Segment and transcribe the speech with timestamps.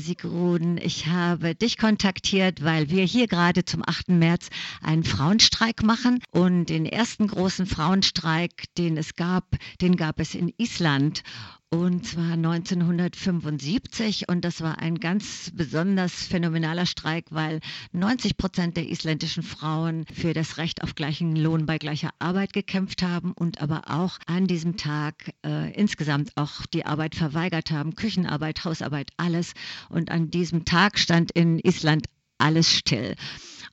[0.00, 4.08] Sigrun, ich habe dich kontaktiert, weil wir hier gerade zum 8.
[4.08, 4.48] März
[4.82, 6.20] einen Frauenstreik machen.
[6.30, 11.22] Und den ersten großen Frauenstreik, den es gab, den gab es in Island.
[11.72, 17.60] Und zwar 1975 und das war ein ganz besonders phänomenaler Streik, weil
[17.92, 23.04] 90 Prozent der isländischen Frauen für das Recht auf gleichen Lohn bei gleicher Arbeit gekämpft
[23.04, 28.64] haben und aber auch an diesem Tag äh, insgesamt auch die Arbeit verweigert haben, Küchenarbeit,
[28.64, 29.52] Hausarbeit, alles.
[29.88, 32.06] Und an diesem Tag stand in Island
[32.38, 33.14] alles still.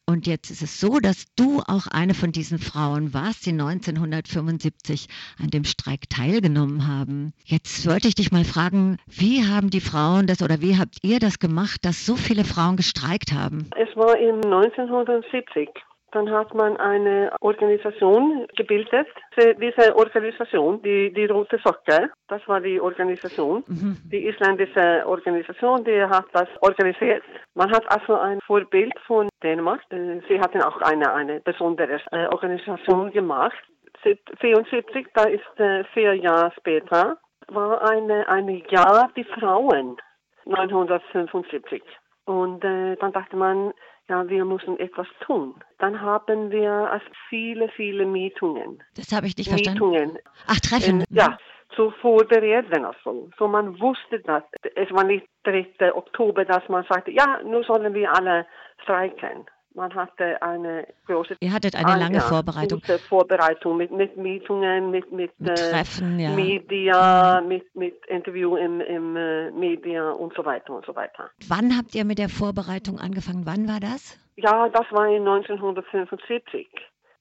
[0.09, 5.07] Und jetzt ist es so, dass du auch eine von diesen Frauen warst, die 1975
[5.37, 7.33] an dem Streik teilgenommen haben.
[7.43, 11.19] Jetzt wollte ich dich mal fragen, wie haben die Frauen das oder wie habt ihr
[11.19, 13.69] das gemacht, dass so viele Frauen gestreikt haben?
[13.75, 15.67] Es war in 1970.
[16.17, 19.07] Dann hat man eine Organisation gebildet.
[19.37, 23.63] Diese Organisation, die, die Rote Socke, das war die Organisation.
[23.67, 23.97] Mhm.
[24.11, 27.21] Die isländische Organisation, die hat das organisiert.
[27.53, 29.81] Man hat also ein Vorbild von Dänemark.
[29.91, 33.61] Sie hatten auch eine, eine besondere äh, Organisation gemacht.
[34.03, 39.97] 1974, da ist äh, vier Jahre später, war eine, eine Jahr die Frauen
[40.47, 41.83] 1975.
[42.25, 43.71] Und äh, dann dachte man,
[44.09, 45.55] ja, wir müssen etwas tun.
[45.79, 48.81] Dann haben wir also viele, viele Mietungen.
[48.95, 49.89] Das habe ich nicht verstanden.
[49.89, 50.17] Mietungen.
[50.47, 51.01] Ach, Treffen.
[51.01, 51.37] Ähm, ja,
[51.75, 53.29] zu vorbereiten also.
[53.37, 54.43] So man wusste das.
[54.75, 55.93] Es war nicht 3.
[55.93, 58.45] Oktober, dass man sagte, ja, nun sollen wir alle
[58.83, 59.45] streiken.
[59.77, 62.81] Man hatte eine große Ihr hattet eine lange ja, Vorbereitung.
[63.07, 66.31] Vorbereitung mit, mit Mietungen, mit, mit, mit äh, Treffen, ja.
[66.31, 71.29] Media, mit, mit Interview im, im uh, Media und so weiter und so weiter.
[71.47, 73.45] Wann habt ihr mit der Vorbereitung angefangen?
[73.45, 74.17] Wann war das?
[74.35, 76.67] Ja, das war in 1975.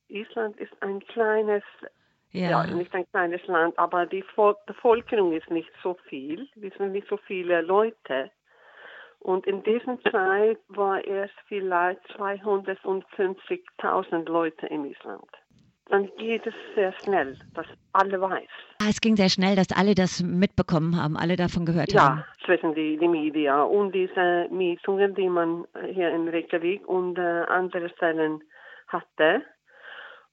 [0.08, 1.62] Island ist ein kleines
[2.32, 2.64] ja.
[2.64, 2.74] ja.
[2.74, 4.24] nicht ein kleines Land, aber die
[4.66, 6.48] Bevölkerung ist nicht so viel.
[6.54, 8.30] Wir sind nicht so viele Leute.
[9.26, 15.26] Und in dieser Zeit war es vielleicht 250.000 Leute in Island.
[15.86, 18.46] Dann geht es sehr schnell, dass alle weiß.
[18.80, 22.18] Ah, es ging sehr schnell, dass alle das mitbekommen haben, alle davon gehört ja, haben.
[22.18, 27.42] Ja, zwischen die, die Media und diese Mietungen, die man hier in Reykjavik und äh,
[27.48, 28.44] anderen Stellen
[28.86, 29.42] hatte.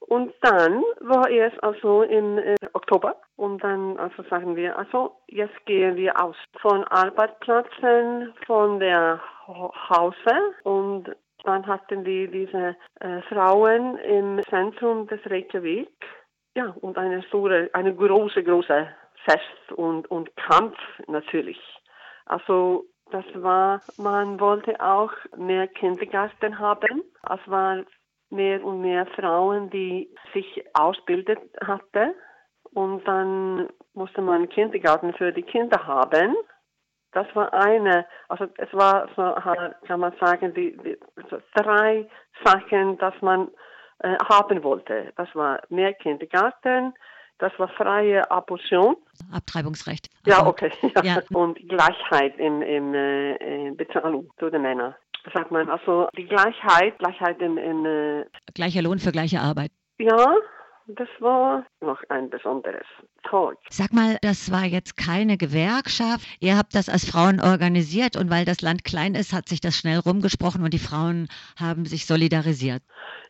[0.08, 5.66] Und dann war es also im äh, Oktober und dann also sagen wir, also jetzt
[5.66, 13.98] gehen wir aus von Arbeitsplätzen, von der Hause und dann hatten wir diese äh, Frauen
[13.98, 15.90] im Zentrum des Reykjavik.
[16.56, 18.88] Ja, und eine store, eine große, große
[19.26, 20.78] Fest und, und Kampf
[21.08, 21.60] natürlich.
[22.26, 27.04] Also das war, man wollte auch mehr Kindergärten haben.
[27.30, 27.84] Es war
[28.34, 32.16] mehr und mehr Frauen, die sich ausbildet hatte.
[32.74, 36.36] Und dann musste man einen Kindergarten für die Kinder haben.
[37.12, 39.36] Das war eine, also es war so,
[39.88, 40.98] kann man sagen, die, die
[41.30, 42.10] so drei
[42.44, 43.50] Sachen, dass man
[44.00, 45.14] äh, haben wollte.
[45.16, 46.94] Das war mehr Kindergarten,
[47.38, 48.96] das war freie Abortion.
[49.32, 50.10] Abtreibungsrecht.
[50.26, 50.72] Ja, also, okay.
[50.82, 51.04] Ja.
[51.04, 51.22] Ja.
[51.34, 54.96] Und Gleichheit in, in, äh, in Bezahlung zu den Männern
[55.32, 55.70] sagt man.
[55.70, 59.72] Also die Gleichheit, Gleichheit in, in äh Gleicher Lohn für gleiche Arbeit.
[60.00, 60.36] Ja,
[60.88, 62.86] das war noch ein besonderes
[63.24, 63.56] Tag.
[63.70, 66.26] Sag mal, das war jetzt keine Gewerkschaft.
[66.42, 69.78] Ihr habt das als Frauen organisiert und weil das Land klein ist, hat sich das
[69.78, 72.82] schnell rumgesprochen und die Frauen haben sich solidarisiert.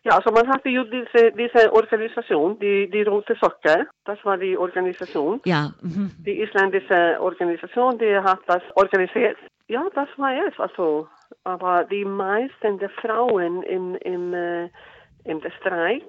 [0.03, 5.39] Ja, also man hatte diese, diese Organisation, die, die Rote Socke, das war die Organisation.
[5.45, 5.73] Ja.
[5.81, 6.11] Mhm.
[6.25, 9.37] Die isländische Organisation, die hat das organisiert.
[9.67, 10.59] Ja, das war es.
[10.59, 11.07] Also
[11.43, 14.69] aber die meisten der Frauen im, im, äh,
[15.25, 16.03] im Streik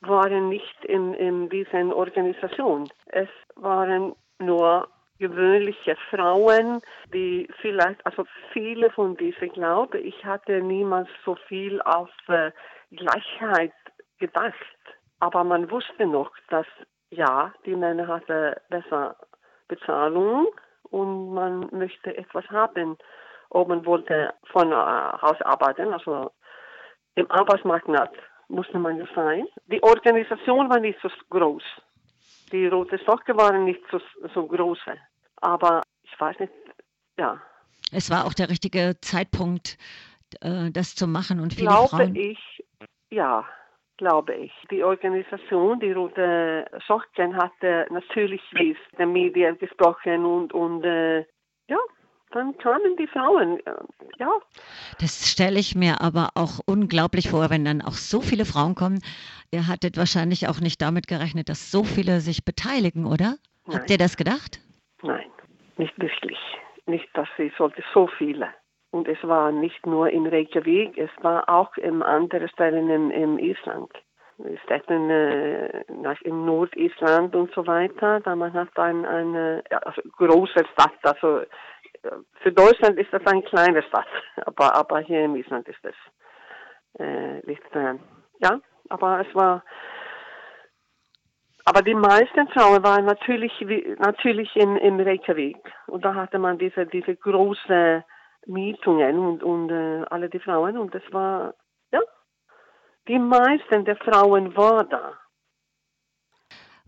[0.00, 2.88] waren nicht in, in dieser Organisation.
[3.06, 4.88] Es waren nur
[5.18, 6.80] gewöhnliche Frauen,
[7.12, 12.50] die vielleicht, also viele von diesen glaube ich, hatte niemals so viel auf äh,
[12.90, 13.72] Gleichheit
[14.18, 14.54] gedacht.
[15.20, 16.66] Aber man wusste noch, dass
[17.10, 19.16] ja, die Männer hatten besser
[19.68, 20.48] Bezahlung
[20.84, 22.96] und man möchte etwas haben
[23.50, 26.30] ob man wollte von äh, Haus arbeiten, also
[27.14, 27.88] im Arbeitsmarkt
[28.48, 29.46] musste man sein.
[29.66, 31.62] Die Organisation war nicht so groß.
[32.52, 34.00] Die Rote Socke waren nicht so,
[34.34, 34.96] so große.
[35.36, 36.52] Aber ich weiß nicht,
[37.18, 37.40] ja.
[37.92, 39.78] Es war auch der richtige Zeitpunkt,
[40.40, 42.14] äh, das zu machen und viele glaube Frauen.
[42.14, 42.64] ich,
[43.10, 43.46] ja,
[43.96, 44.52] glaube ich.
[44.70, 51.20] Die Organisation, die Rote Socken, hatte natürlich mit den Medien gesprochen und, und äh,
[51.68, 51.78] ja,
[52.32, 53.60] dann kamen die Frauen,
[54.18, 54.30] ja.
[55.00, 59.00] Das stelle ich mir aber auch unglaublich vor, wenn dann auch so viele Frauen kommen.
[59.50, 63.36] Ihr hattet wahrscheinlich auch nicht damit gerechnet, dass so viele sich beteiligen, oder?
[63.66, 63.78] Nein.
[63.78, 64.60] Habt ihr das gedacht?
[65.02, 65.30] Nein,
[65.76, 66.38] nicht wirklich.
[66.86, 68.48] Nicht, dass sie sollte so viele.
[68.92, 73.38] Und es war nicht nur in Reykjavik, es war auch in anderen Stellen im, im
[73.38, 73.90] Island.
[74.64, 75.84] Städten äh,
[76.22, 81.42] im Nordisland und so weiter, da man hat ein, eine also große Stadt, also
[82.42, 84.08] für Deutschland ist das eine kleine Stadt,
[84.46, 85.94] aber, aber hier im Island ist es
[86.98, 87.94] äh, nicht, äh,
[88.40, 89.62] ja, aber es war,
[91.64, 93.52] aber die meisten Frauen waren natürlich,
[93.98, 95.56] natürlich in, in Reykjavik.
[95.86, 98.04] Und da hatte man diese, diese große
[98.46, 100.78] Mietungen und, und äh, alle die Frauen.
[100.78, 101.54] Und das war,
[101.92, 102.00] ja,
[103.08, 105.12] die meisten der Frauen waren da.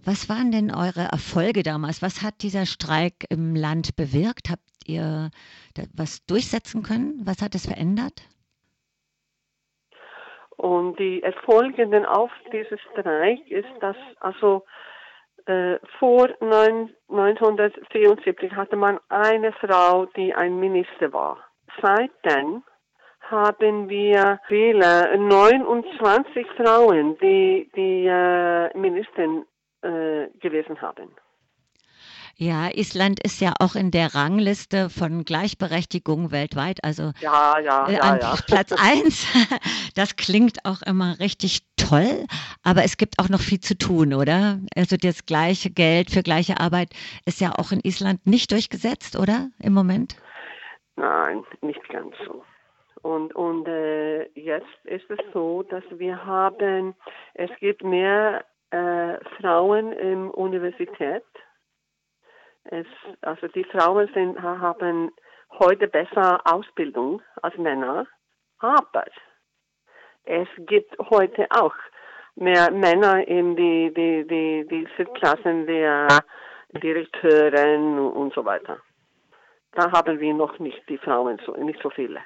[0.04, 2.02] Was waren denn eure Erfolge damals?
[2.02, 4.50] Was hat dieser Streik im Land bewirkt?
[4.50, 5.30] Habt ihr
[5.94, 7.20] was durchsetzen können?
[7.24, 8.22] Was hat es verändert?
[10.56, 14.64] Und die Erfolge auf diesem Streik ist, dass also
[15.46, 21.38] äh, vor 1974 hatte man eine Frau, die ein Minister war.
[21.80, 22.64] Seitdem
[23.22, 29.44] haben wir viele, 29 Frauen, die die äh, Ministerin
[29.82, 31.10] äh, gewesen haben.
[32.36, 37.98] Ja, Island ist ja auch in der Rangliste von Gleichberechtigung weltweit, also ja, ja, äh,
[37.98, 39.26] an ja, Platz 1.
[39.94, 42.26] Das klingt auch immer richtig toll,
[42.64, 44.58] aber es gibt auch noch viel zu tun, oder?
[44.74, 46.90] Also das gleiche Geld für gleiche Arbeit
[47.26, 49.50] ist ja auch in Island nicht durchgesetzt, oder?
[49.62, 50.16] Im Moment?
[50.96, 52.44] Nein, nicht ganz so.
[53.02, 56.94] Und, und äh, jetzt ist es so, dass wir haben,
[57.34, 61.24] es gibt mehr äh, Frauen in Universität.
[62.64, 62.86] Es,
[63.20, 65.12] also die Frauen sind, haben
[65.58, 68.06] heute besser Ausbildung als Männer,
[68.58, 69.04] aber
[70.24, 71.74] es gibt heute auch
[72.36, 76.08] mehr Männer in die, die, die, die Klassen der
[76.72, 78.78] Direkteuren und so weiter.
[79.72, 82.20] Da haben wir noch nicht die Frauen so, nicht so viele.